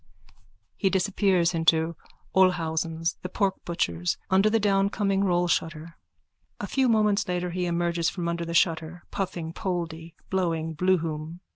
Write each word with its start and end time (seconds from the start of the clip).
_(He 0.81 0.89
disappears 0.91 1.53
into 1.53 1.95
Olhausen's, 2.33 3.17
the 3.21 3.29
porkbutcher's, 3.29 4.17
under 4.31 4.49
the 4.49 4.59
downcoming 4.59 5.21
rollshutter. 5.23 5.93
A 6.59 6.65
few 6.65 6.89
moments 6.89 7.27
later 7.27 7.51
he 7.51 7.67
emerges 7.67 8.09
from 8.09 8.27
under 8.27 8.43
the 8.43 8.55
shutter, 8.55 9.03
puffing 9.11 9.53
Poldy, 9.53 10.15
blowing 10.31 10.73
Bloohoom. 10.73 11.39